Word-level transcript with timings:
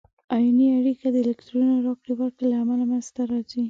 آیوني 0.35 0.67
اړیکه 0.79 1.07
د 1.11 1.15
الکترونونو 1.23 1.75
راکړې 1.87 2.13
ورکړې 2.15 2.45
له 2.51 2.57
امله 2.63 2.83
منځ 2.91 3.05
ته 3.15 3.21
راځي. 3.29 3.59